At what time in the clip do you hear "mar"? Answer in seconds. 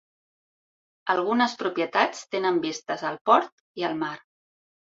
4.05-4.13